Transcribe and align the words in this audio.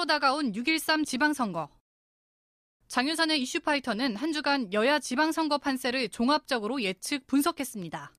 코앞으로 0.00 0.06
다가온 0.06 0.52
6.13 0.52 1.04
지방선거. 1.04 1.68
장윤선의 2.88 3.40
이슈파이터는 3.42 4.16
한 4.16 4.32
주간 4.32 4.72
여야 4.72 4.98
지방선거 4.98 5.58
판세를 5.58 6.08
종합적으로 6.08 6.82
예측 6.82 7.26
분석했습니다. 7.26 8.12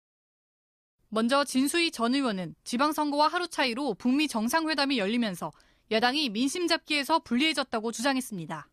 먼저 1.10 1.44
진수희 1.44 1.92
전 1.92 2.14
의원은 2.16 2.56
지방선거와 2.64 3.28
하루 3.28 3.48
차이로 3.48 3.96
북미 3.96 4.28
정상회담이 4.28 4.98
열리면서 5.00 5.52
야당이 5.92 6.30
민심 6.30 6.68
잡기에서 6.68 7.20
불리해졌다고 7.20 7.92
주장했습니다. 7.92 8.70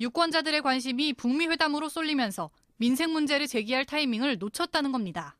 유권자들의 0.00 0.62
관심이 0.62 1.14
북미 1.14 1.46
회담으로 1.46 1.88
쏠리면서 1.88 2.50
민생 2.76 3.12
문제를 3.12 3.46
제기할 3.46 3.84
타이밍을 3.84 4.38
놓쳤다는 4.38 4.92
겁니다. 4.92 5.36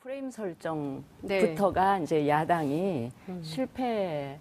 프레임 0.00 0.30
설정부터가 0.30 1.98
네. 1.98 2.04
이제 2.04 2.28
야당이 2.28 3.12
음. 3.28 3.42
실패 3.42 4.40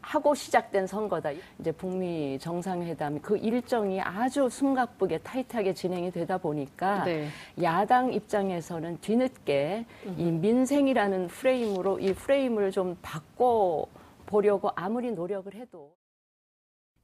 하고 0.00 0.34
시작된 0.34 0.86
선거다. 0.86 1.30
이제 1.58 1.72
북미 1.72 2.38
정상회담 2.40 3.20
그 3.20 3.36
일정이 3.36 4.00
아주 4.00 4.48
숨가쁘게 4.48 5.18
타이트하게 5.18 5.74
진행이 5.74 6.10
되다 6.10 6.38
보니까 6.38 7.04
네. 7.04 7.28
야당 7.62 8.12
입장에서는 8.12 9.00
뒤늦게 9.00 9.84
이 10.16 10.30
민생이라는 10.30 11.28
프레임으로 11.28 11.98
이 11.98 12.14
프레임을 12.14 12.70
좀 12.70 12.96
바꿔 13.02 13.86
보려고 14.26 14.70
아무리 14.76 15.10
노력을 15.12 15.52
해도 15.54 15.94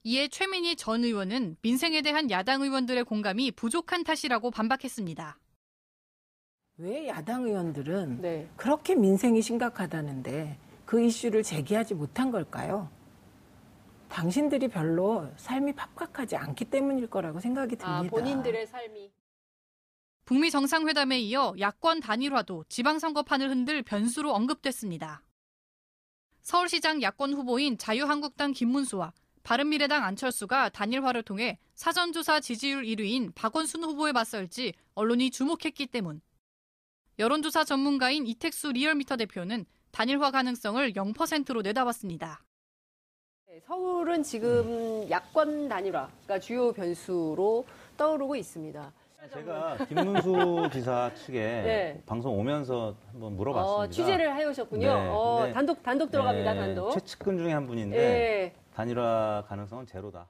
이에 0.04 0.28
최민희 0.28 0.76
전 0.76 1.02
의원은 1.02 1.56
민생에 1.62 2.02
대한 2.02 2.30
야당 2.30 2.62
의원들의 2.62 3.04
공감이 3.04 3.50
부족한 3.50 4.04
탓이라고 4.04 4.50
반박했습니다. 4.50 5.38
왜 6.76 7.08
야당 7.08 7.44
의원들은 7.44 8.20
네. 8.20 8.48
그렇게 8.56 8.94
민생이 8.94 9.40
심각하다는데 9.40 10.58
그 10.84 11.00
이슈를 11.00 11.42
제기하지 11.42 11.94
못한 11.94 12.30
걸까요? 12.30 12.90
당신들이 14.08 14.68
별로 14.68 15.28
삶이 15.36 15.72
팍팍하지 15.72 16.36
않기 16.36 16.66
때문일 16.66 17.08
거라고 17.08 17.40
생각이 17.40 17.76
아, 17.80 18.00
듭니다. 18.00 18.16
아, 18.16 18.20
본인들의 18.20 18.66
삶이. 18.66 19.12
북미 20.24 20.50
정상회담에 20.50 21.18
이어 21.20 21.54
야권 21.58 22.00
단일화도 22.00 22.64
지방선거판을 22.68 23.50
흔들 23.50 23.82
변수로 23.82 24.32
언급됐습니다. 24.32 25.22
서울시장 26.42 27.02
야권 27.02 27.34
후보인 27.34 27.76
자유한국당 27.78 28.52
김문수와 28.52 29.12
바른미래당 29.42 30.02
안철수가 30.04 30.70
단일화를 30.70 31.22
통해 31.22 31.58
사전조사 31.74 32.40
지지율 32.40 32.84
1위인 32.84 33.34
박원순 33.34 33.84
후보에 33.84 34.12
맞설지 34.12 34.72
언론이 34.94 35.30
주목했기 35.30 35.86
때문. 35.88 36.22
여론조사 37.18 37.64
전문가인 37.64 38.26
이택수 38.26 38.72
리얼미터 38.72 39.16
대표는 39.16 39.66
단일화 39.94 40.32
가능성을 40.32 40.92
0%로 40.92 41.62
내다봤습니다. 41.62 42.42
네, 43.46 43.60
서울은 43.64 44.24
지금 44.24 44.48
음. 45.04 45.06
야권 45.08 45.68
단일화가 45.68 46.40
주요 46.40 46.72
변수로 46.72 47.64
떠오르고 47.96 48.34
있습니다. 48.34 48.92
제가 49.32 49.76
김문수 49.86 50.68
지사 50.74 51.14
측에 51.14 51.38
네. 51.38 52.02
방송 52.06 52.36
오면서 52.38 52.96
한번 53.12 53.36
물어봤습니다. 53.36 53.72
어, 53.76 53.88
취재를 53.88 54.36
해오셨군요. 54.36 54.86
네, 54.86 55.08
어, 55.08 55.50
단독 55.54 55.82
단독 55.84 56.10
들어갑니다. 56.10 56.52
네, 56.54 56.60
단독. 56.60 56.90
최측근 56.90 57.38
중에 57.38 57.52
한 57.52 57.66
분인데 57.66 57.96
네. 57.96 58.54
단일화 58.74 59.44
가능성은 59.48 59.86
제로다. 59.86 60.28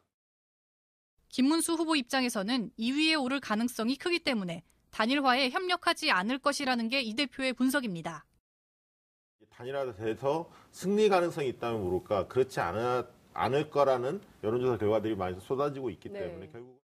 김문수 1.31 1.73
후보 1.73 1.97
입장에서는 1.97 2.70
2위에 2.79 3.20
오를 3.20 3.41
가능성이 3.41 3.96
크기 3.96 4.20
때문에 4.20 4.63
단일화에 4.92 5.48
협력하지 5.51 6.11
않을 6.13 6.39
것이라는 6.39 6.89
게 6.91 7.01
이 7.01 7.14
대표의 7.17 7.55
분석입니다. 7.55 8.25
단일화돼서 9.57 10.51
승리 10.70 11.09
가능성이 11.09 11.48
있다면 11.48 11.83
모를까 11.83 12.27
그렇지 12.27 12.61
않아, 12.61 13.07
않을 13.33 13.70
거라는 13.70 14.20
여론조사 14.42 14.79
결과들이 14.79 15.15
많이 15.15 15.39
쏟아지고 15.41 15.91
있기 15.91 16.09
네. 16.11 16.20
때문에 16.20 16.48
결국 16.51 16.83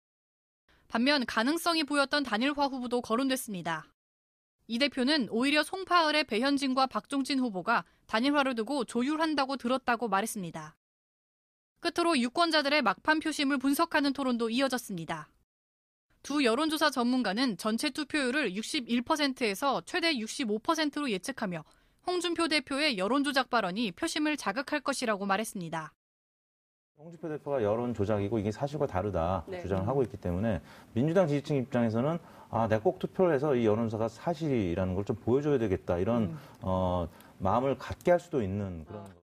반면 0.88 1.26
가능성이 1.26 1.84
보였던 1.84 2.22
단일화 2.22 2.66
후보도 2.66 3.00
거론됐습니다. 3.00 3.86
이 4.68 4.78
대표는 4.78 5.28
오히려 5.30 5.62
송파을의 5.62 6.24
배현진과 6.24 6.86
박종진 6.86 7.38
후보가 7.38 7.84
단일화를 8.06 8.54
두고 8.54 8.84
조율한다고 8.84 9.56
들었다고 9.56 10.08
말했습니다. 10.08 10.76
끝으로 11.80 12.18
유권자들의 12.18 12.82
막판 12.82 13.20
표심을 13.20 13.58
분석하는 13.58 14.12
토론도 14.12 14.50
이어졌습니다. 14.50 15.28
두 16.22 16.44
여론조사 16.44 16.90
전문가는 16.90 17.56
전체 17.56 17.90
투표율을 17.90 18.52
61%에서 18.54 19.82
최대 19.86 20.12
65%로 20.14 21.10
예측하며 21.10 21.64
홍준표 22.06 22.48
대표의 22.48 22.98
여론조작 22.98 23.50
발언이 23.50 23.92
표심을 23.92 24.36
자극할 24.36 24.80
것이라고 24.80 25.26
말했습니다. 25.26 25.92
홍준표 26.98 27.28
대표가 27.28 27.62
여론 27.62 27.92
조작이고 27.92 28.38
이게 28.38 28.50
사실과 28.50 28.86
다르다 28.86 29.44
네. 29.48 29.60
주장을 29.60 29.86
하고 29.86 30.02
있기 30.02 30.16
때문에 30.16 30.62
민주당 30.94 31.26
지지층 31.26 31.56
입장에서는 31.56 32.18
아, 32.48 32.68
내가 32.68 32.82
꼭 32.82 32.98
투표를 32.98 33.34
해서 33.34 33.54
이 33.54 33.66
여론조사가 33.66 34.08
사실이라는 34.08 34.94
걸 34.94 35.04
좀 35.04 35.16
보여줘야 35.16 35.58
되겠다 35.58 35.98
이런 35.98 36.22
음. 36.24 36.38
어, 36.62 37.08
마음을 37.38 37.76
갖게 37.76 38.12
할 38.12 38.20
수도 38.20 38.42
있는 38.42 38.84
그런. 38.86 39.02
아. 39.02 39.14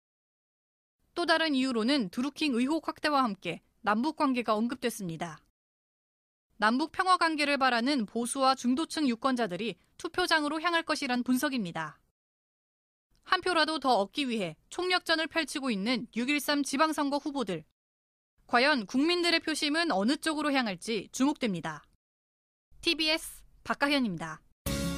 또 1.16 1.26
다른 1.26 1.56
이유로는 1.56 2.10
드루킹 2.10 2.54
의혹 2.54 2.88
확대와 2.88 3.24
함께 3.24 3.62
남북 3.82 4.18
관계가 4.18 4.56
언급됐습니다. 4.56 5.40
남북 6.58 6.92
평화 6.92 7.18
관계를 7.18 7.58
바라는 7.58 8.06
보수와 8.06 8.56
중도층 8.56 9.08
유권자들이 9.08 9.76
투표장으로 9.98 10.62
향할 10.62 10.84
것이란 10.84 11.24
분석입니다. 11.24 12.00
한 13.23 13.41
표라도 13.41 13.79
더 13.79 13.95
얻기 13.97 14.29
위해 14.29 14.56
총력전을 14.69 15.28
펼치고 15.28 15.72
있는 15.72 16.07
6.13 16.16 16.63
지방선거 16.63 17.17
후보들. 17.17 17.63
과연 18.47 18.85
국민들의 18.85 19.39
표심은 19.39 19.91
어느 19.91 20.17
쪽으로 20.17 20.51
향할지 20.51 21.09
주목됩니다. 21.11 21.84
TBS 22.81 23.41
박가현입니다. 23.63 24.41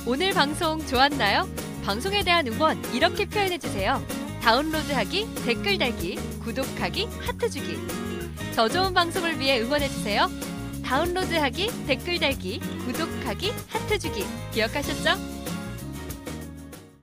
오늘 0.08 0.34
방송 0.34 0.86
좋았나요? 0.86 1.48
방송에 1.84 2.24
대한 2.24 2.48
응원 2.48 2.84
이렇게 2.94 3.26
표현해주세요. 3.26 4.04
다운로드하기, 4.42 5.26
댓글 5.46 5.78
달기, 5.78 6.16
구독하기, 6.44 7.06
하트 7.06 7.50
주기. 7.50 7.78
더 8.56 8.68
좋은 8.70 8.94
방송을 8.94 9.40
위해 9.40 9.62
응원해주세요. 9.62 10.28
다운로드하기, 10.84 11.88
댓글 11.88 12.20
달기, 12.20 12.60
구독하기, 12.60 13.52
하트 13.70 13.98
주기. 13.98 14.24
기억하셨죠? 14.54 15.35